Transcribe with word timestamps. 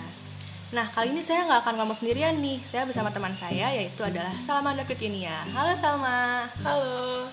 Nah, 0.70 0.86
kali 0.86 1.10
ini 1.10 1.20
saya 1.20 1.50
nggak 1.50 1.66
akan 1.68 1.84
ngomong 1.84 1.98
sendirian 1.98 2.38
nih. 2.40 2.56
Saya 2.64 2.88
bersama 2.88 3.12
teman 3.12 3.36
saya, 3.36 3.68
yaitu 3.76 4.00
adalah 4.00 4.32
Salma 4.40 4.72
David 4.72 5.04
Yunia. 5.04 5.44
Halo 5.52 5.76
Salma. 5.76 6.48
Halo. 6.64 7.28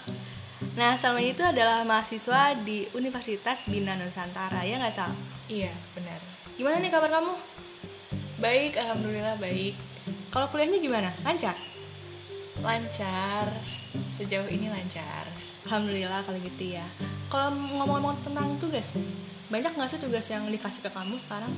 Nah, 0.79 0.95
Salma 0.95 1.19
itu 1.19 1.43
adalah 1.43 1.83
mahasiswa 1.83 2.55
di 2.63 2.87
Universitas 2.95 3.67
Bina 3.67 3.99
Nusantara, 3.99 4.63
ya 4.63 4.79
nggak 4.79 4.95
Sal? 4.95 5.11
Iya, 5.51 5.75
benar. 5.91 6.23
Gimana 6.55 6.79
nih 6.79 6.87
kabar 6.87 7.19
kamu? 7.19 7.35
Baik, 8.39 8.79
alhamdulillah 8.79 9.35
baik. 9.43 9.75
Kalau 10.31 10.47
kuliahnya 10.47 10.79
gimana? 10.79 11.11
Lancar? 11.27 11.59
Lancar. 12.63 13.51
Sejauh 14.15 14.47
ini 14.47 14.71
lancar. 14.71 15.27
Alhamdulillah 15.67 16.23
kalau 16.23 16.39
gitu 16.39 16.71
ya. 16.71 16.87
Kalau 17.27 17.51
ngomong-ngomong 17.59 18.15
tentang 18.23 18.47
tugas 18.55 18.95
banyak 19.51 19.75
nggak 19.75 19.89
sih 19.91 19.99
tugas 19.99 20.31
yang 20.31 20.47
dikasih 20.47 20.79
ke 20.79 20.95
kamu 20.95 21.19
sekarang? 21.19 21.51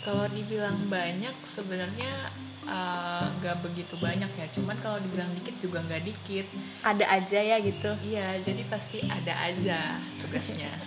Kalau 0.00 0.24
dibilang 0.32 0.80
banyak, 0.88 1.36
sebenarnya 1.44 2.32
uh, 2.68 3.26
nggak 3.40 3.64
begitu 3.64 3.96
banyak 3.98 4.28
ya. 4.28 4.46
Cuman 4.52 4.76
kalau 4.84 5.00
dibilang 5.00 5.32
dikit 5.40 5.56
juga 5.58 5.80
nggak 5.82 6.04
dikit. 6.04 6.46
Ada 6.84 7.04
aja 7.08 7.40
ya 7.40 7.56
gitu. 7.64 7.90
Iya, 8.04 8.38
jadi 8.44 8.62
pasti 8.68 9.00
ada 9.08 9.34
aja 9.48 9.96
tugasnya. 10.20 10.70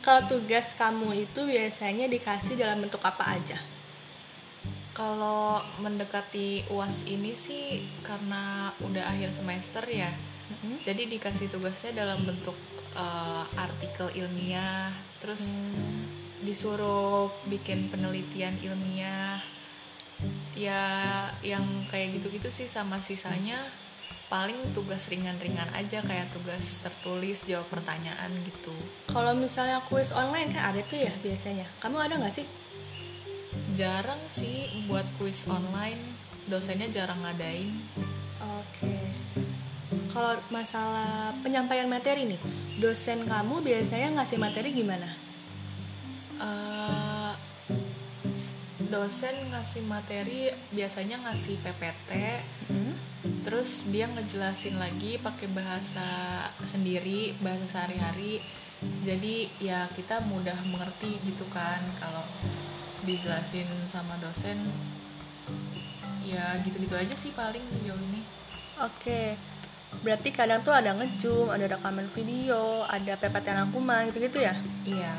Kalau 0.00 0.24
tugas 0.24 0.72
kamu 0.80 1.12
itu 1.28 1.44
biasanya 1.44 2.08
dikasih 2.08 2.56
dalam 2.56 2.80
bentuk 2.80 3.04
apa 3.04 3.36
aja? 3.36 3.60
Kalau 4.96 5.60
mendekati 5.84 6.64
UAS 6.72 7.04
ini 7.04 7.36
sih 7.36 7.84
karena 8.00 8.72
udah 8.80 9.04
akhir 9.12 9.36
semester 9.36 9.84
ya. 9.84 10.08
Mm-hmm. 10.08 10.74
Jadi 10.80 11.02
dikasih 11.04 11.52
tugasnya 11.52 12.00
dalam 12.00 12.24
bentuk 12.24 12.56
uh, 12.96 13.44
artikel 13.60 14.08
ilmiah, 14.16 14.88
terus 15.20 15.52
Hmm. 15.52 16.08
disuruh 16.40 17.28
bikin 17.52 17.92
penelitian 17.92 18.56
ilmiah. 18.64 19.36
Ya 20.60 20.84
yang 21.40 21.64
kayak 21.88 22.20
gitu-gitu 22.20 22.52
sih 22.52 22.68
sama 22.68 23.00
sisanya 23.00 23.56
paling 24.28 24.60
tugas 24.76 25.08
ringan-ringan 25.08 25.66
aja 25.72 26.04
kayak 26.04 26.28
tugas 26.36 26.84
tertulis 26.84 27.48
jawab 27.48 27.66
pertanyaan 27.72 28.30
gitu. 28.44 28.70
Kalau 29.08 29.32
misalnya 29.32 29.80
kuis 29.88 30.12
online 30.12 30.52
kan 30.52 30.70
ada 30.70 30.84
tuh 30.84 31.00
ya 31.00 31.12
biasanya. 31.24 31.64
Kamu 31.80 31.96
ada 31.96 32.20
nggak 32.20 32.34
sih? 32.36 32.46
Jarang 33.74 34.20
sih 34.28 34.86
buat 34.86 35.08
kuis 35.18 35.48
online, 35.48 35.98
dosennya 36.46 36.92
jarang 36.92 37.18
ngadain. 37.24 37.72
Oke. 38.60 38.94
Kalau 40.12 40.38
masalah 40.52 41.34
penyampaian 41.42 41.88
materi 41.90 42.28
nih, 42.28 42.40
dosen 42.78 43.26
kamu 43.26 43.64
biasanya 43.64 44.20
ngasih 44.20 44.38
materi 44.38 44.70
gimana? 44.76 45.08
Eh, 46.38 46.99
dosen 48.90 49.32
ngasih 49.54 49.86
materi 49.86 50.50
biasanya 50.74 51.22
ngasih 51.24 51.56
PPT 51.62 52.10
Hmm? 52.70 52.94
terus 53.42 53.90
dia 53.90 54.08
ngejelasin 54.08 54.78
lagi 54.80 55.20
pakai 55.20 55.50
bahasa 55.50 56.06
sendiri 56.62 57.34
bahasa 57.42 57.66
sehari-hari 57.66 58.40
jadi 59.04 59.50
ya 59.60 59.84
kita 59.92 60.24
mudah 60.24 60.56
mengerti 60.64 61.20
gitu 61.28 61.44
kan 61.52 61.82
kalau 62.00 62.24
dijelasin 63.04 63.68
sama 63.84 64.16
dosen 64.24 64.56
ya 66.24 66.56
gitu-gitu 66.64 66.96
aja 66.96 67.12
sih 67.12 67.34
paling 67.36 67.60
sejauh 67.60 68.00
ini 68.12 68.22
Oke. 68.80 69.36
Berarti 70.00 70.32
kadang 70.32 70.64
tuh 70.64 70.72
ada 70.72 70.96
ngejum, 70.96 71.52
ada 71.52 71.68
rekaman 71.68 72.08
video, 72.16 72.88
ada 72.88 73.12
PPT 73.20 73.46
rangkuman 73.52 74.08
gitu-gitu 74.08 74.40
ya? 74.40 74.56
iya 74.88 75.12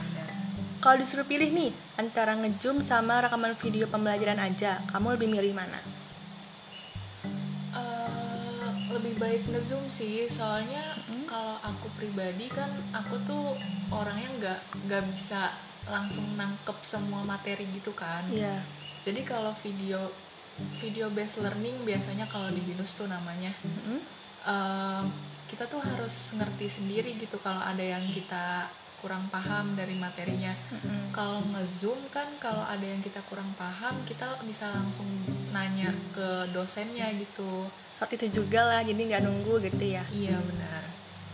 Kalau 0.81 0.97
disuruh 0.97 1.23
pilih 1.23 1.53
nih 1.53 1.69
antara 1.93 2.33
ngejum 2.33 2.81
sama 2.81 3.21
rekaman 3.21 3.53
video 3.53 3.85
pembelajaran 3.85 4.41
aja, 4.41 4.81
kamu 4.89 5.13
lebih 5.13 5.29
milih 5.29 5.53
mana? 5.53 5.77
Eh, 7.71 8.65
lebih 8.89 9.13
baik 9.15 9.45
ngezoom 9.47 9.85
sih 9.87 10.25
soalnya 10.25 10.81
Mm-mm. 11.05 11.29
kalau 11.29 11.55
aku 11.61 11.87
pribadi 11.93 12.49
kan 12.49 12.67
aku 12.91 13.15
tuh 13.23 13.55
orangnya 13.93 14.29
nggak 14.41 14.59
nggak 14.89 15.03
bisa 15.13 15.53
langsung 15.85 16.25
nangkep 16.35 16.77
semua 16.83 17.23
materi 17.23 17.63
gitu 17.71 17.93
kan 17.93 18.25
Iya. 18.27 18.59
jadi 19.01 19.21
kalau 19.23 19.55
video 19.63 20.11
video 20.77 21.07
based 21.09 21.39
learning 21.39 21.73
biasanya 21.87 22.27
kalau 22.27 22.51
di 22.51 22.59
binus 22.59 22.99
tuh 22.99 23.07
namanya 23.07 23.55
Mm-mm. 23.63 24.01
eh, 24.43 25.03
kita 25.47 25.69
tuh 25.71 25.79
harus 25.79 26.35
ngerti 26.35 26.67
sendiri 26.67 27.15
gitu 27.15 27.39
kalau 27.39 27.63
ada 27.63 27.81
yang 27.81 28.03
kita 28.11 28.67
kurang 29.01 29.25
paham 29.27 29.73
dari 29.73 29.97
materinya 29.97 30.53
Mm-mm. 30.69 31.09
kalau 31.09 31.41
ngezoom 31.49 31.97
kan 32.07 32.29
kalau 32.37 32.61
ada 32.63 32.85
yang 32.85 33.01
kita 33.01 33.17
kurang 33.25 33.49
paham 33.57 33.97
kita 34.05 34.29
bisa 34.45 34.69
langsung 34.69 35.09
nanya 35.49 35.89
ke 36.13 36.45
dosennya 36.53 37.09
gitu 37.17 37.65
Saat 37.97 38.13
itu 38.13 38.41
juga 38.41 38.65
lah, 38.65 38.81
jadi 38.81 38.97
nggak 38.97 39.21
nunggu 39.21 39.61
gitu 39.61 39.93
ya. 39.93 40.01
iya 40.09 40.37
benar 40.37 40.81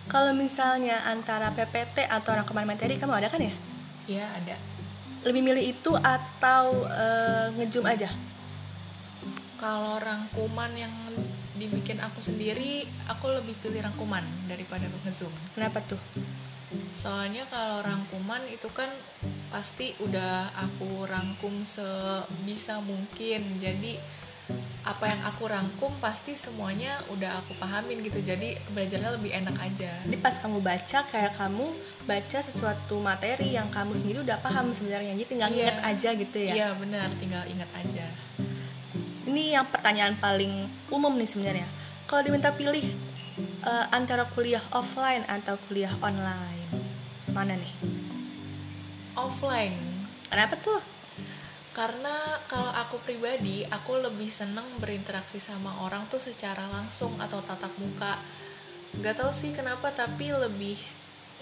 Kalau 0.07 0.31
misalnya 0.31 0.99
antara 1.05 1.51
PPT 1.51 2.03
atau 2.03 2.31
rangkuman 2.31 2.63
materi, 2.63 2.95
kamu 2.95 3.11
ada 3.13 3.27
kan 3.27 3.39
ya? 3.39 3.51
iya 4.05 4.27
ada 4.31 4.55
Lebih 5.23 5.43
milih 5.43 5.63
itu 5.65 5.91
atau 5.93 6.87
eh, 6.87 7.51
ngejum 7.55 7.83
aja? 7.83 8.07
kalau 9.57 9.97
rangkuman 9.97 10.69
yang 10.73 10.93
dibikin 11.57 11.97
aku 11.97 12.21
sendiri 12.21 12.85
aku 13.09 13.33
lebih 13.33 13.57
pilih 13.57 13.81
rangkuman 13.81 14.21
daripada 14.45 14.85
ngezoom 15.01 15.33
Kenapa 15.57 15.81
tuh? 15.81 15.97
Soalnya 16.91 17.47
kalau 17.47 17.79
rangkuman 17.79 18.43
itu 18.51 18.67
kan 18.69 18.91
pasti 19.47 19.95
udah 19.97 20.51
aku 20.53 21.07
rangkum 21.07 21.63
sebisa 21.63 22.83
mungkin 22.83 23.39
jadi 23.57 23.95
apa 24.83 25.03
yang 25.03 25.19
aku 25.23 25.43
rangkum 25.47 25.91
pasti 25.99 26.31
semuanya 26.31 26.95
udah 27.11 27.39
aku 27.39 27.51
pahamin 27.55 27.99
gitu 27.99 28.19
jadi 28.19 28.55
belajarnya 28.71 29.19
lebih 29.19 29.35
enak 29.35 29.55
aja 29.59 29.91
Jadi 30.03 30.17
pas 30.17 30.35
kamu 30.35 30.63
baca 30.63 30.99
kayak 31.03 31.35
kamu 31.35 31.67
baca 32.03 32.39
sesuatu 32.39 32.95
materi 32.99 33.51
yang 33.53 33.67
kamu 33.67 33.91
sendiri 33.93 34.23
udah 34.23 34.39
paham 34.39 34.71
sebenarnya, 34.71 35.11
jadi 35.13 35.27
tinggal 35.27 35.49
Iya. 35.51 35.55
inget 35.57 35.77
aja 35.83 36.09
gitu 36.15 36.37
ya. 36.39 36.53
iya 36.55 36.69
benar 36.73 37.07
tinggal 37.19 37.43
ingat 37.45 37.67
aja 37.75 38.07
Ini 39.27 39.59
yang 39.59 39.67
pertanyaan 39.67 40.15
paling 40.15 40.51
umum 40.87 41.11
nih 41.13 41.27
sebenarnya. 41.27 41.67
Kalau 42.07 42.23
diminta 42.23 42.47
pilih 42.49 42.87
eh, 43.39 43.85
antara 43.93 44.25
kuliah 44.25 44.61
offline 44.73 45.23
atau 45.29 45.55
kuliah 45.69 45.93
online, 46.01 46.65
mana 47.31 47.53
nih? 47.55 47.73
offline 49.17 49.77
Kenapa 50.29 50.55
tuh? 50.59 50.81
karena 51.73 52.41
kalau 52.49 52.73
aku 52.73 52.97
pribadi 53.05 53.61
aku 53.69 54.01
lebih 54.01 54.33
seneng 54.33 54.65
berinteraksi 54.81 55.37
sama 55.37 55.77
orang 55.85 56.09
tuh 56.09 56.17
secara 56.17 56.65
langsung 56.73 57.13
atau 57.21 57.37
tatap 57.45 57.69
muka 57.77 58.17
nggak 58.97 59.13
tahu 59.13 59.29
sih 59.29 59.53
kenapa 59.53 59.93
tapi 59.93 60.33
lebih 60.33 60.73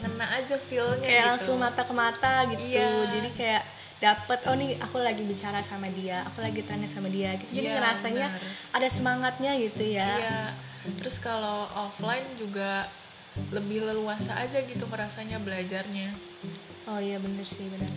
ngena 0.04 0.28
aja 0.36 0.60
feelnya 0.60 1.08
Kayak 1.08 1.24
gitu 1.24 1.32
langsung 1.32 1.56
mata 1.56 1.88
ke 1.88 1.94
mata 1.96 2.44
gitu. 2.52 2.60
Iya. 2.68 3.16
Jadi 3.16 3.30
kayak 3.32 3.64
dapet 4.04 4.40
oh 4.52 4.56
nih 4.60 4.76
aku 4.76 5.00
lagi 5.00 5.24
bicara 5.24 5.64
sama 5.64 5.88
dia, 5.96 6.20
aku 6.28 6.44
lagi 6.44 6.60
tanya 6.68 6.84
sama 6.92 7.08
dia 7.08 7.32
gitu. 7.40 7.56
Jadi 7.56 7.68
Iya, 7.72 7.76
ngerasanya 7.80 8.28
benar. 8.28 8.76
ada 8.76 8.88
semangatnya 8.92 9.52
gitu 9.56 9.84
ya. 9.88 10.12
iya 10.20 10.40
terus 10.98 11.18
kalau 11.18 11.66
offline 11.74 12.26
juga 12.38 12.88
lebih 13.52 13.84
leluasa 13.84 14.38
aja 14.38 14.64
gitu 14.64 14.88
ngerasanya 14.88 15.42
belajarnya 15.44 16.16
Oh 16.86 17.02
iya 17.02 17.18
bener 17.18 17.42
sih 17.42 17.66
bener. 17.66 17.90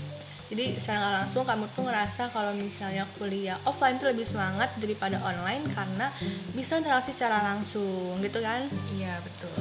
Jadi 0.49 0.81
secara 0.81 1.20
langsung 1.20 1.44
kamu 1.44 1.69
tuh 1.76 1.85
ngerasa 1.85 2.32
kalau 2.32 2.56
misalnya 2.56 3.05
kuliah 3.20 3.61
offline 3.69 4.00
tuh 4.00 4.08
lebih 4.08 4.25
semangat 4.25 4.73
daripada 4.81 5.20
online 5.20 5.69
karena 5.69 6.08
bisa 6.56 6.81
interaksi 6.81 7.12
secara 7.12 7.44
langsung 7.44 8.17
gitu 8.25 8.40
kan. 8.40 8.64
iya 8.96 9.20
betul 9.20 9.52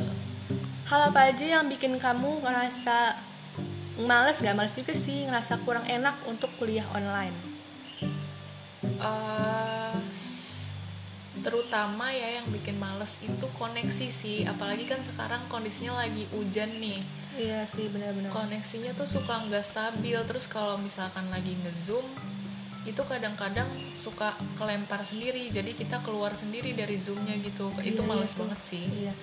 Hal 0.87 1.11
apa 1.11 1.27
aja 1.27 1.59
yang 1.59 1.67
bikin 1.67 1.99
kamu 1.99 2.39
ngerasa 2.39 3.19
males 3.99 4.39
gak 4.39 4.55
males 4.55 4.71
juga 4.71 4.95
sih 4.95 5.27
ngerasa 5.27 5.59
kurang 5.67 5.83
enak 5.83 6.15
untuk 6.23 6.47
kuliah 6.55 6.87
online. 6.95 7.35
S- 8.97 10.06
terutama 11.41 12.09
ya 12.11 12.41
yang 12.41 12.47
bikin 12.49 12.77
males 12.77 13.17
itu 13.19 13.47
koneksi 13.57 14.07
sih. 14.07 14.43
Apalagi 14.43 14.85
kan 14.85 14.99
sekarang 15.01 15.41
kondisinya 15.47 15.97
lagi 15.99 16.25
hujan 16.33 16.69
nih. 16.77 16.99
Iya 17.37 17.69
sih 17.69 17.85
benar-benar. 17.93 18.33
koneksinya 18.33 18.97
tuh 18.97 19.05
suka 19.05 19.45
nggak 19.45 19.61
stabil. 19.61 20.17
Terus 20.25 20.49
kalau 20.49 20.75
misalkan 20.81 21.29
lagi 21.29 21.53
ngezoom 21.61 22.05
itu 22.87 23.01
kadang-kadang 23.03 23.67
suka 23.93 24.33
kelempar 24.55 25.03
sendiri. 25.03 25.51
Jadi 25.51 25.75
kita 25.75 26.01
keluar 26.01 26.33
sendiri 26.33 26.73
dari 26.73 26.97
zoomnya 26.97 27.35
gitu. 27.37 27.69
Itu 27.83 28.01
Iya, 28.01 28.09
males 28.09 28.31
iya 28.33 28.39
banget 28.41 28.59
sih. 28.61 28.85
Iya. 29.05 29.13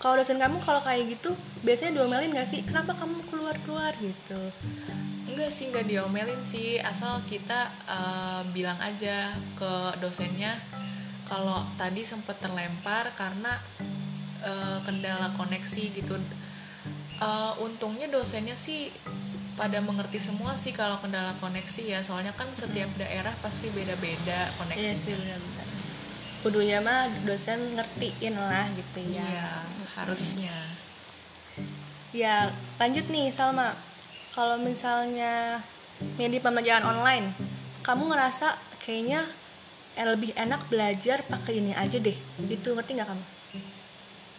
kalau 0.00 0.16
dosen 0.16 0.40
kamu 0.40 0.64
kalau 0.64 0.80
kayak 0.80 1.12
gitu 1.12 1.36
biasanya 1.60 2.00
diomelin 2.00 2.32
gak 2.32 2.48
sih? 2.48 2.64
Kenapa 2.64 2.96
kamu 2.96 3.20
keluar 3.28 3.52
keluar 3.68 3.92
gitu? 4.00 4.40
Enggak 5.28 5.52
sih 5.52 5.68
nggak 5.68 5.84
diomelin 5.84 6.40
sih. 6.40 6.80
Asal 6.80 7.20
kita 7.28 7.68
uh, 7.84 8.40
bilang 8.48 8.80
aja 8.80 9.36
ke 9.60 9.72
dosennya 10.00 10.56
kalau 11.30 11.62
tadi 11.78 12.02
sempat 12.02 12.42
terlempar 12.42 13.14
karena 13.14 13.54
uh, 14.42 14.82
kendala 14.82 15.30
koneksi 15.38 15.84
gitu. 15.94 16.18
Uh, 17.22 17.54
untungnya 17.62 18.10
dosennya 18.10 18.58
sih 18.58 18.90
pada 19.54 19.78
mengerti 19.78 20.18
semua 20.18 20.58
sih 20.58 20.74
kalau 20.74 20.98
kendala 20.98 21.38
koneksi 21.38 21.82
ya. 21.86 22.00
Soalnya 22.02 22.34
kan 22.34 22.50
setiap 22.50 22.90
daerah 22.98 23.30
pasti 23.38 23.70
beda-beda 23.70 24.50
koneksinya. 24.58 24.90
iya 24.90 24.92
sih 24.98 25.14
benar-benar. 25.14 25.66
Kudunya 26.42 26.78
mah 26.82 27.06
dosen 27.22 27.78
ngertiin 27.78 28.34
lah 28.34 28.66
gitu 28.74 29.00
ya. 29.14 29.22
Iya 29.22 29.50
harusnya. 30.02 30.56
Ya 32.10 32.50
lanjut 32.82 33.06
nih 33.06 33.30
Salma. 33.30 33.78
Kalau 34.34 34.58
misalnya 34.58 35.62
media 36.18 36.42
pembelajaran 36.42 36.86
online 36.90 37.30
kamu 37.86 38.10
ngerasa 38.10 38.56
kayaknya 38.80 39.28
eh, 39.96 40.06
lebih 40.06 40.30
enak 40.36 40.66
belajar 40.70 41.24
pakai 41.26 41.58
ini 41.58 41.72
aja 41.74 41.96
deh. 41.98 42.16
Itu 42.46 42.76
ngerti 42.76 42.98
nggak 42.98 43.08
kamu? 43.08 43.24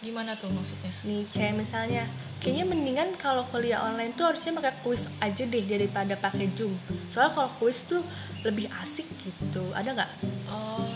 Gimana 0.01 0.33
tuh 0.33 0.49
maksudnya? 0.49 0.89
Nih 1.05 1.29
kayak 1.29 1.61
misalnya 1.61 2.03
kayaknya 2.41 2.65
mendingan 2.65 3.09
kalau 3.21 3.45
kuliah 3.53 3.85
online 3.85 4.17
tuh 4.17 4.33
harusnya 4.33 4.57
pakai 4.57 4.73
kuis 4.81 5.05
aja 5.21 5.43
deh 5.45 5.63
daripada 5.67 6.17
pakai 6.17 6.49
zoom. 6.57 6.73
Soalnya 7.13 7.37
kalau 7.37 7.51
kuis 7.61 7.85
tuh 7.85 8.01
lebih 8.41 8.65
asik 8.81 9.05
gitu. 9.21 9.61
Ada 9.77 9.93
nggak? 9.93 10.11
Oh 10.49 10.89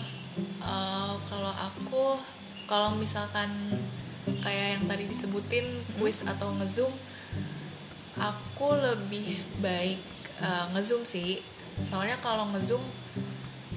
uh, 0.65 1.13
kalau 1.29 1.53
aku 1.53 2.17
kalau 2.65 2.97
misalkan 2.97 3.49
kayak 4.41 4.77
yang 4.77 4.83
tadi 4.89 5.05
disebutin 5.05 5.65
kuis 6.01 6.25
atau 6.25 6.49
ngezoom 6.57 6.89
aku 8.17 8.73
lebih 8.73 9.37
baik 9.61 10.01
uh, 10.41 10.65
ngezoom 10.73 11.05
sih. 11.05 11.45
Soalnya 11.85 12.17
kalau 12.23 12.49
ngezoom 12.55 12.81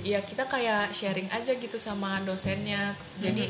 ya 0.09 0.25
kita 0.25 0.49
kayak 0.49 0.97
sharing 0.97 1.29
aja 1.29 1.53
gitu 1.53 1.77
sama 1.77 2.25
dosennya. 2.25 2.97
Jadi 3.21 3.45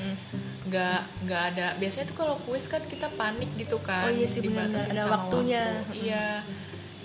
nggak 0.66 0.98
mm 1.00 1.06
-hmm. 1.06 1.22
nggak 1.24 1.42
ada 1.54 1.66
biasanya 1.78 2.10
tuh 2.10 2.18
kalau 2.18 2.34
kuis 2.42 2.66
kan 2.66 2.82
kita 2.84 3.08
panik 3.14 3.48
gitu 3.56 3.78
kan 3.80 4.10
oh 4.10 4.12
iya 4.12 4.26
sih 4.26 4.42
benar 4.42 4.66
ada 4.74 5.02
waktunya. 5.06 5.86
waktu. 5.86 6.02
iya. 6.02 6.42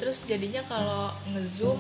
Terus 0.02 0.26
jadinya 0.26 0.66
kalau 0.66 1.14
ngezoom 1.32 1.80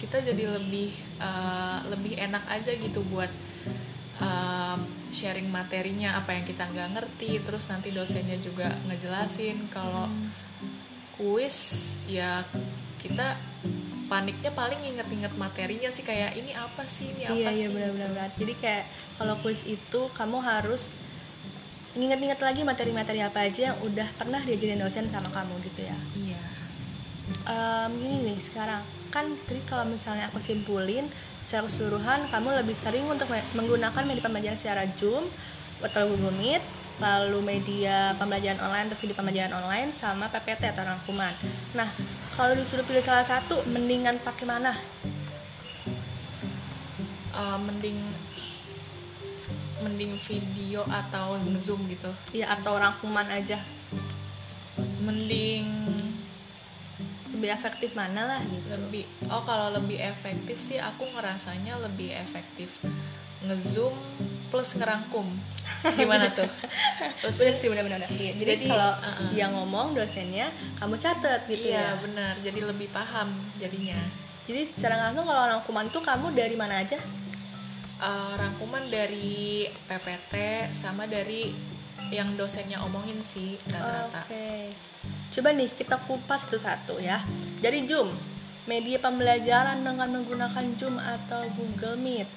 kita 0.00 0.24
jadi 0.24 0.56
lebih 0.56 0.90
uh, 1.20 1.84
lebih 1.92 2.16
enak 2.16 2.42
aja 2.48 2.72
gitu 2.74 3.04
buat 3.12 3.30
uh, 4.18 4.80
sharing 5.12 5.52
materinya 5.52 6.16
apa 6.16 6.32
yang 6.32 6.48
kita 6.48 6.64
nggak 6.64 6.88
ngerti. 6.96 7.38
Terus 7.44 7.68
nanti 7.68 7.92
dosennya 7.92 8.40
juga 8.40 8.72
ngejelasin 8.88 9.68
kalau 9.68 10.08
kuis 11.20 11.94
ya 12.08 12.42
kita 12.98 13.36
paniknya 14.12 14.52
paling 14.52 14.76
inget-inget 14.84 15.32
materinya 15.40 15.88
sih 15.88 16.04
kayak 16.04 16.36
ini 16.36 16.52
apa 16.52 16.84
sih? 16.84 17.08
Ini 17.16 17.32
apa 17.32 17.32
iya, 17.32 17.48
sih? 17.48 17.56
Iya 17.64 17.68
benar-benar. 17.72 18.28
Gitu. 18.36 18.38
jadi 18.44 18.52
kayak 18.60 18.84
kalau 19.16 19.34
kuis 19.40 19.64
itu 19.64 20.00
kamu 20.12 20.38
harus 20.44 20.92
inget-inget 21.96 22.40
lagi 22.44 22.60
materi-materi 22.60 23.24
apa 23.24 23.48
aja 23.48 23.72
yang 23.72 23.76
udah 23.80 24.04
pernah 24.20 24.44
diajarin 24.44 24.84
dosen 24.84 25.08
sama 25.08 25.32
kamu 25.32 25.56
gitu 25.64 25.88
ya. 25.88 25.98
Iya. 26.12 26.40
Um, 27.48 27.88
gini 27.96 28.20
nih 28.28 28.38
sekarang. 28.44 28.84
Kan 29.08 29.32
tadi 29.48 29.64
kalau 29.64 29.88
misalnya 29.88 30.28
aku 30.28 30.44
simpulin 30.44 31.08
secara 31.40 31.64
keseluruhan 31.64 32.28
kamu 32.28 32.48
lebih 32.60 32.76
sering 32.76 33.08
untuk 33.08 33.32
menggunakan 33.56 34.02
media 34.04 34.24
pembelajaran 34.28 34.60
secara 34.60 34.84
Zoom 34.92 35.24
atau 35.80 36.04
Google 36.12 36.36
Meet 36.36 36.60
lalu 37.00 37.38
media 37.40 38.12
pembelajaran 38.20 38.60
online 38.60 38.86
atau 38.92 38.98
video 39.00 39.16
pembelajaran 39.16 39.54
online 39.56 39.90
sama 39.94 40.28
PPT 40.28 40.74
atau 40.74 40.84
rangkuman. 40.84 41.32
Nah, 41.72 41.88
kalau 42.36 42.52
disuruh 42.52 42.84
pilih 42.84 43.04
salah 43.04 43.24
satu, 43.24 43.64
mendingan 43.70 44.20
pakai 44.20 44.44
mana? 44.44 44.72
Uh, 47.32 47.56
mending 47.64 47.96
mending 49.82 50.14
video 50.20 50.84
atau 50.86 51.40
zoom 51.58 51.88
gitu. 51.88 52.12
Iya, 52.36 52.54
atau 52.54 52.76
rangkuman 52.78 53.26
aja. 53.32 53.58
Mending 55.02 55.66
lebih 57.34 57.50
efektif 57.58 57.98
mana 57.98 58.22
lah 58.28 58.40
gitu. 58.46 58.70
Lebih 58.70 59.02
oh 59.26 59.42
kalau 59.42 59.74
lebih 59.74 59.98
efektif 59.98 60.62
sih 60.62 60.78
aku 60.78 61.08
ngerasanya 61.10 61.74
lebih 61.82 62.14
efektif 62.14 62.78
ngezoom 63.42 63.96
plus 64.54 64.78
ngerangkum 64.78 65.26
gimana 65.98 66.30
tuh? 66.30 66.46
Terus 67.22 67.36
bener 67.38 67.54
sih 67.58 67.68
benar-benar. 67.68 68.00
Iya. 68.06 68.32
jadi, 68.38 68.52
jadi 68.58 68.64
kalau 68.70 68.90
uh 68.94 69.02
-uh. 69.02 69.28
dia 69.34 69.46
ngomong 69.50 69.86
dosennya 69.98 70.46
kamu 70.78 70.94
catat 70.98 71.46
gitu 71.50 71.74
iya, 71.74 71.94
ya. 71.94 72.00
benar. 72.02 72.34
Jadi 72.38 72.60
lebih 72.62 72.88
paham 72.94 73.28
jadinya. 73.58 73.98
Jadi 74.46 74.60
secara 74.70 74.98
langsung 74.98 75.26
kalau 75.26 75.42
rangkuman 75.46 75.86
tuh 75.90 76.02
kamu 76.02 76.34
dari 76.34 76.54
mana 76.58 76.82
aja? 76.82 76.98
Uh, 78.02 78.34
rangkuman 78.34 78.82
dari 78.90 79.70
PPT 79.86 80.34
sama 80.74 81.06
dari 81.06 81.54
yang 82.10 82.34
dosennya 82.34 82.82
omongin 82.82 83.22
sih 83.22 83.56
rata-rata. 83.70 84.26
Oke. 84.26 84.34
Okay. 84.34 84.62
coba 85.32 85.48
nih 85.56 85.70
kita 85.72 85.96
kupas 86.04 86.44
satu-satu 86.44 87.00
ya. 87.00 87.22
Dari 87.62 87.88
Zoom 87.88 88.10
media 88.66 88.98
pembelajaran 89.02 89.82
dengan 89.82 90.06
menggunakan 90.06 90.64
Zoom 90.78 90.94
atau 91.00 91.42
Google 91.58 91.98
Meet 91.98 92.28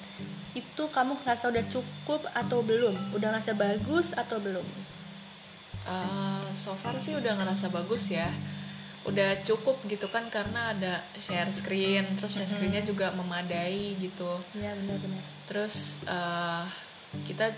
itu 0.56 0.88
kamu 0.88 1.20
ngerasa 1.20 1.52
udah 1.52 1.64
cukup 1.68 2.24
atau 2.32 2.64
belum? 2.64 2.96
Udah 3.12 3.36
ngerasa 3.36 3.52
bagus 3.52 4.16
atau 4.16 4.40
belum? 4.40 4.64
Uh, 5.86 6.48
so 6.56 6.72
far 6.74 6.96
sih 6.96 7.12
udah 7.12 7.36
ngerasa 7.36 7.68
bagus 7.68 8.08
ya. 8.08 8.26
Udah 9.06 9.38
cukup 9.44 9.78
gitu 9.86 10.08
kan 10.08 10.26
karena 10.32 10.74
ada 10.74 11.04
share 11.20 11.52
screen 11.52 12.02
terus 12.18 12.34
share 12.34 12.48
screennya 12.48 12.82
juga 12.82 13.12
memadai 13.14 13.94
gitu. 14.00 14.40
Iya 14.56 14.74
benar-benar 14.74 15.36
terus 15.46 16.02
uh, 16.10 16.66
kita 17.24 17.54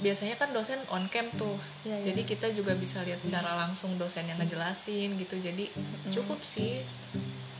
biasanya 0.00 0.40
kan 0.40 0.54
dosen 0.56 0.80
on 0.88 1.04
cam 1.12 1.28
tuh. 1.36 1.58
Ya, 1.84 2.00
ya. 2.00 2.10
jadi 2.10 2.22
kita 2.24 2.46
juga 2.56 2.72
bisa 2.72 3.04
lihat 3.04 3.20
secara 3.20 3.66
langsung 3.66 3.92
dosen 4.00 4.24
yang 4.24 4.40
ngejelasin 4.40 5.20
gitu. 5.20 5.36
Jadi 5.36 5.68
cukup 6.08 6.40
sih. 6.40 6.80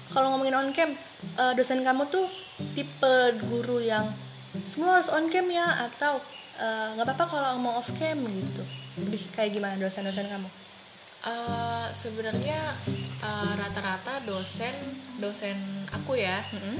Kalau 0.09 0.33
ngomongin 0.33 0.57
on 0.57 0.71
cam 0.73 0.89
uh, 1.37 1.53
dosen 1.53 1.85
kamu 1.85 2.09
tuh 2.09 2.25
tipe 2.73 3.37
guru 3.51 3.83
yang 3.83 4.09
semua 4.69 5.01
harus 5.01 5.09
on 5.09 5.33
cam 5.33 5.49
ya 5.49 5.65
atau 5.89 6.21
eh, 6.61 6.89
nggak 6.97 7.07
uh, 7.07 7.09
apa-apa 7.09 7.25
kalau 7.25 7.51
mau 7.61 7.81
off 7.81 7.89
cam 7.97 8.21
gitu 8.21 8.65
lebih 9.01 9.25
kayak 9.33 9.57
gimana 9.57 9.81
dosen-dosen 9.81 10.29
kamu 10.29 10.49
uh, 11.25 11.89
sebenarnya 11.97 12.61
uh, 13.25 13.53
rata-rata 13.57 14.21
dosen 14.29 14.75
dosen 15.17 15.57
aku 15.89 16.21
ya 16.21 16.45
mm-hmm. 16.53 16.77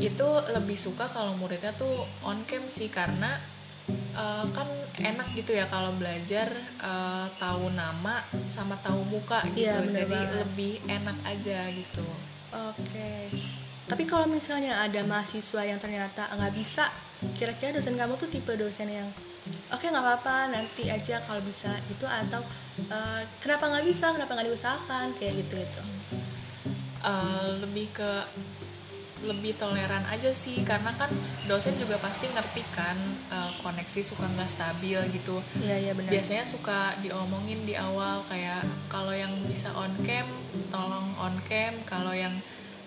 itu 0.00 0.28
lebih 0.56 0.78
suka 0.80 1.12
kalau 1.12 1.36
muridnya 1.36 1.76
tuh 1.76 2.08
on 2.24 2.40
cam 2.48 2.64
sih 2.72 2.88
karena 2.88 3.36
uh, 4.16 4.46
kan 4.56 4.68
enak 5.00 5.28
gitu 5.36 5.52
ya 5.52 5.68
kalau 5.68 5.92
belajar 6.00 6.48
uh, 6.80 7.28
tahu 7.36 7.72
nama 7.76 8.24
sama 8.48 8.76
tahu 8.80 9.04
muka 9.08 9.44
gitu 9.52 9.68
ya, 9.68 9.84
jadi 9.84 10.08
banget. 10.08 10.38
lebih 10.44 10.74
enak 10.88 11.18
aja 11.28 11.58
gitu 11.72 12.06
oke 12.52 12.76
okay. 12.80 13.28
tapi 13.84 14.08
kalau 14.08 14.24
misalnya 14.24 14.80
ada 14.80 15.04
mahasiswa 15.04 15.62
yang 15.64 15.76
ternyata 15.76 16.28
nggak 16.32 16.54
bisa 16.56 16.88
kira-kira 17.36 17.76
dosen 17.76 18.00
kamu 18.00 18.16
tuh 18.16 18.28
tipe 18.32 18.52
dosen 18.56 18.88
yang 18.88 19.08
oke 19.72 19.80
okay, 19.80 19.92
nggak 19.92 20.04
apa-apa 20.04 20.56
nanti 20.56 20.88
aja 20.88 21.20
kalau 21.24 21.40
bisa 21.44 21.72
itu 21.88 22.04
atau 22.08 22.40
uh, 22.88 23.22
kenapa 23.44 23.68
nggak 23.68 23.86
bisa 23.88 24.12
kenapa 24.12 24.36
nggak 24.36 24.48
diusahakan? 24.48 25.06
Kayak 25.20 25.44
gitu 25.44 25.54
gitu 25.60 25.82
uh, 27.04 27.60
lebih 27.60 27.88
ke 27.92 28.10
lebih 29.20 29.52
toleran 29.60 30.00
aja 30.08 30.32
sih 30.32 30.64
karena 30.64 30.96
kan 30.96 31.12
dosen 31.44 31.76
juga 31.76 32.00
pasti 32.00 32.24
ngerti 32.32 32.64
kan 32.72 32.96
uh, 33.28 33.52
koneksi 33.60 34.00
suka 34.00 34.24
nggak 34.24 34.48
stabil 34.48 34.96
gitu. 35.12 35.44
Iya 35.60 35.76
iya 35.76 35.92
benar. 35.92 36.08
Biasanya 36.08 36.48
suka 36.48 36.96
diomongin 37.04 37.68
di 37.68 37.76
awal 37.76 38.24
kayak 38.32 38.64
kalau 38.88 39.12
yang 39.12 39.28
bisa 39.44 39.68
on 39.76 39.92
cam 40.08 40.24
tolong 40.72 41.12
on 41.20 41.36
cam 41.52 41.76
kalau 41.84 42.16
yang 42.16 42.32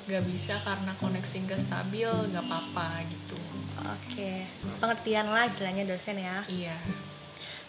nggak 0.03 0.23
bisa 0.27 0.59
karena 0.63 0.91
koneksi 0.99 1.35
nggak 1.47 1.61
stabil 1.63 2.11
nggak 2.31 2.45
apa-apa 2.45 3.03
gitu 3.07 3.39
Oke, 3.83 4.47
pengertian 4.79 5.27
lah 5.27 5.49
istilahnya 5.49 5.83
dosen 5.83 6.15
ya. 6.21 6.45
Iya. 6.47 6.77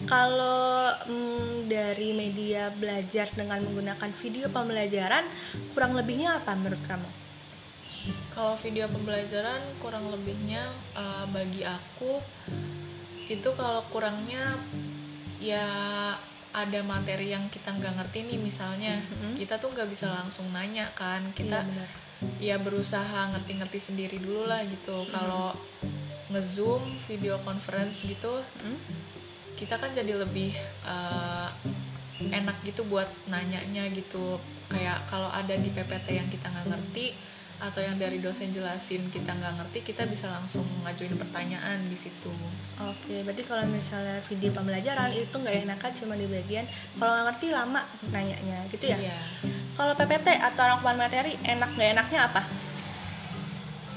Kalau 0.07 0.91
mm, 1.07 1.71
dari 1.71 2.15
media 2.15 2.71
belajar 2.75 3.31
dengan 3.35 3.63
menggunakan 3.63 4.11
video 4.15 4.47
pembelajaran, 4.51 5.25
kurang 5.73 5.99
lebihnya 5.99 6.39
apa 6.39 6.55
menurut 6.55 6.83
kamu? 6.87 7.11
Kalau 8.35 8.55
video 8.59 8.87
pembelajaran 8.91 9.63
kurang 9.81 10.11
lebihnya 10.13 10.61
uh, 10.99 11.25
bagi 11.31 11.65
aku 11.65 12.21
itu 13.31 13.49
kalau 13.57 13.81
kurangnya 13.89 14.61
ya 15.41 15.65
ada 16.53 16.81
materi 16.85 17.33
yang 17.33 17.49
kita 17.49 17.73
nggak 17.73 17.97
ngerti 17.97 18.29
nih 18.29 18.39
misalnya 18.39 19.01
mm-hmm. 19.01 19.41
kita 19.41 19.57
tuh 19.57 19.73
nggak 19.73 19.89
bisa 19.89 20.13
langsung 20.13 20.45
nanya 20.53 20.93
kan 20.93 21.25
kita 21.33 21.65
iya, 21.65 21.87
ya 22.39 22.57
berusaha 22.61 23.33
ngerti-ngerti 23.35 23.79
sendiri 23.81 24.17
dulu 24.21 24.47
lah 24.49 24.63
gitu 24.67 25.05
mm-hmm. 25.05 25.15
kalau 25.15 25.55
ngezoom 26.33 26.83
video 27.07 27.39
conference 27.45 28.03
gitu 28.05 28.33
hmm? 28.65 28.79
kita 29.55 29.79
kan 29.79 29.93
jadi 29.95 30.19
lebih 30.19 30.51
uh, 30.83 31.49
enak 32.21 32.57
gitu 32.67 32.83
buat 32.89 33.07
nanyanya 33.31 33.87
gitu 33.93 34.41
kayak 34.73 35.05
kalau 35.07 35.29
ada 35.31 35.55
di 35.55 35.71
PPT 35.71 36.19
yang 36.19 36.29
kita 36.33 36.51
nggak 36.51 36.67
ngerti 36.75 37.15
atau 37.63 37.81
yang 37.81 37.97
dari 37.97 38.19
dosen 38.19 38.51
jelasin 38.51 39.07
kita 39.11 39.31
nggak 39.31 39.55
ngerti 39.63 39.95
kita 39.95 40.05
bisa 40.11 40.27
langsung 40.31 40.67
ngajuin 40.83 41.15
pertanyaan 41.15 41.79
di 41.87 41.97
situ 41.97 42.31
Oke, 42.75 43.23
berarti 43.23 43.47
kalau 43.47 43.63
misalnya 43.71 44.19
video 44.27 44.51
pembelajaran 44.51 45.15
itu 45.15 45.31
nggak 45.31 45.63
enakan 45.63 45.93
cuma 45.95 46.19
di 46.19 46.27
bagian 46.27 46.67
kalau 46.99 47.15
nggak 47.15 47.27
ngerti 47.31 47.47
lama 47.55 47.81
nanyanya, 48.11 48.59
gitu 48.75 48.85
ya? 48.91 48.99
iya 48.99 49.19
Kalau 49.75 49.95
PPT 49.99 50.39
atau 50.39 50.63
rangkuman 50.71 50.99
materi 50.99 51.35
enak 51.43 51.71
nggak 51.75 51.91
enaknya 51.99 52.21
apa? 52.31 52.43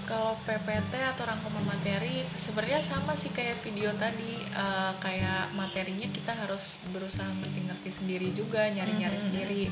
kalau 0.08 0.40
PPT 0.48 0.94
atau 1.04 1.28
rangkuman 1.28 1.68
materi 1.68 2.24
sebenarnya 2.32 2.80
sama 2.80 3.12
sih 3.12 3.28
kayak 3.36 3.60
video 3.60 3.92
tadi 4.00 4.40
eh, 4.40 4.92
kayak 5.04 5.52
materinya 5.54 6.08
kita 6.08 6.32
harus 6.32 6.80
berusaha 6.96 7.28
ngerti-ngerti 7.28 7.92
sendiri 7.92 8.32
juga 8.32 8.72
nyari-nyari 8.72 9.20
sendiri 9.20 9.64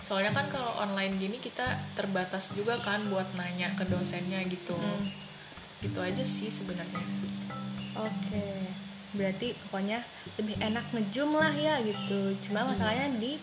soalnya 0.00 0.30
kan 0.30 0.46
kalau 0.46 0.72
online 0.78 1.16
gini 1.16 1.36
kita 1.36 1.64
terbatas 1.92 2.52
juga 2.52 2.78
kan 2.78 3.02
buat 3.06 3.26
nanya 3.34 3.74
ke 3.74 3.84
dosennya 3.84 4.40
gitu 4.46 4.74
Hmm. 4.74 5.08
gitu 5.78 5.98
aja 5.98 6.20
sih 6.20 6.48
sebenarnya 6.48 7.02
Oke, 7.94 8.46
berarti 9.10 9.58
pokoknya 9.58 9.98
lebih 10.36 10.54
enak 10.60 10.86
ngejum 10.90 11.34
lah 11.34 11.50
ya 11.50 11.82
gitu. 11.82 12.30
Cuma 12.40 12.62
masalahnya 12.62 13.10
di 13.18 13.34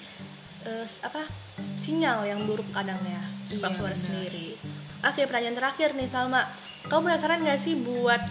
eh, 0.63 0.87
apa 1.01 1.27
sinyal 1.75 2.23
yang 2.23 2.39
buruk 2.43 2.63
kadang 2.71 2.95
ya 3.03 3.19
suka 3.45 3.67
Iya, 3.67 3.75
keluar 3.75 3.91
benar. 3.91 3.99
sendiri. 3.99 4.55
Oke, 5.03 5.27
pertanyaan 5.27 5.59
terakhir 5.59 5.91
nih 5.91 6.07
Salma. 6.07 6.47
Kamu 6.87 7.03
punya 7.03 7.19
saran 7.19 7.43
nggak 7.43 7.59
sih 7.59 7.75
buat 7.75 8.23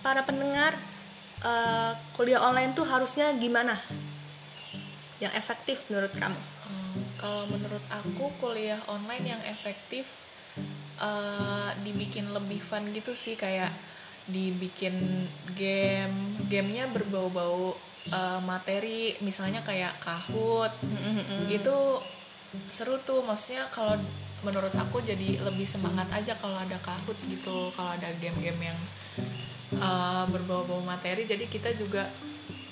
para 0.00 0.24
pendengar 0.24 0.72
eh, 1.42 1.92
kuliah 2.16 2.40
online 2.40 2.72
tuh 2.72 2.88
harusnya 2.88 3.36
gimana? 3.36 3.76
Yang 5.20 5.32
efektif 5.36 5.84
menurut 5.86 6.12
kamu? 6.12 6.40
Kalau 7.16 7.48
menurut 7.48 7.82
aku 7.88 8.28
kuliah 8.38 8.78
online 8.88 9.36
yang 9.36 9.42
efektif 9.48 10.04
eh, 11.00 11.70
dibikin 11.82 12.28
lebih 12.32 12.60
fun 12.60 12.84
gitu 12.92 13.16
sih 13.16 13.34
kayak 13.34 13.72
dibikin 14.28 15.26
game. 15.56 16.36
Gamenya 16.46 16.88
berbau-bau 16.92 17.74
eh, 18.12 18.40
materi 18.44 19.16
misalnya 19.24 19.64
kayak 19.64 19.96
kahut 20.02 20.72
itu 21.50 21.76
seru 22.72 22.96
tuh 23.04 23.20
maksudnya 23.26 23.68
kalau 23.68 23.98
menurut 24.40 24.72
aku 24.78 25.02
jadi 25.02 25.42
lebih 25.42 25.66
semangat 25.66 26.06
aja 26.14 26.38
kalau 26.38 26.54
ada 26.54 26.78
kahut 26.84 27.18
gitu 27.26 27.72
kalau 27.74 27.90
ada 27.96 28.08
game-game 28.20 28.70
yang 28.72 28.78
eh, 29.76 30.24
berbau-bau 30.30 30.84
materi. 30.84 31.24
Jadi 31.24 31.48
kita 31.48 31.72
juga 31.74 32.06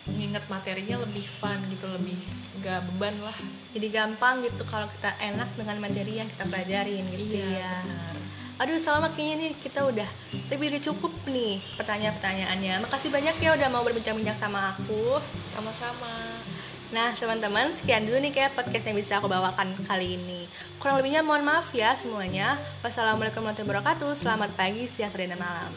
nginget 0.04 0.44
materinya 0.52 1.00
lebih 1.00 1.24
fun 1.24 1.56
gitu 1.72 1.88
lebih 1.88 2.43
gak 2.64 2.80
beban 2.88 3.12
lah. 3.20 3.36
Jadi 3.76 3.86
gampang 3.92 4.40
gitu 4.40 4.64
kalau 4.64 4.88
kita 4.88 5.12
enak 5.20 5.52
dengan 5.52 5.76
materi 5.84 6.16
yang 6.16 6.28
kita 6.32 6.48
pelajarin 6.48 7.04
gitu 7.12 7.36
ya. 7.36 7.44
Iya, 7.44 7.72
benar. 7.84 8.14
Aduh 8.54 8.78
Salma 8.80 9.10
kayaknya 9.12 9.36
nih 9.44 9.52
kita 9.60 9.84
udah 9.84 10.08
lebih 10.48 10.72
dari 10.72 10.80
cukup 10.80 11.12
nih 11.28 11.60
pertanyaan-pertanyaannya. 11.76 12.86
Makasih 12.88 13.10
banyak 13.12 13.36
ya 13.42 13.50
udah 13.52 13.68
mau 13.68 13.84
berbincang-bincang 13.84 14.38
sama 14.38 14.72
aku. 14.72 15.20
Sama-sama. 15.44 16.40
Nah 16.94 17.12
teman-teman 17.12 17.74
sekian 17.74 18.06
dulu 18.06 18.22
nih 18.22 18.32
kayak 18.32 18.54
podcast 18.54 18.86
yang 18.86 18.96
bisa 18.96 19.18
aku 19.18 19.26
bawakan 19.26 19.74
kali 19.84 20.16
ini. 20.16 20.46
Kurang 20.78 21.02
lebihnya 21.02 21.26
mohon 21.26 21.42
maaf 21.42 21.74
ya 21.74 21.92
semuanya. 21.98 22.56
Wassalamualaikum 22.80 23.42
warahmatullahi 23.42 23.68
wabarakatuh. 23.74 24.14
Selamat 24.14 24.54
pagi, 24.54 24.86
siang, 24.86 25.10
sore, 25.10 25.26
dan 25.26 25.36
malam 25.36 25.74